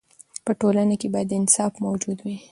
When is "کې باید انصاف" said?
1.01-1.73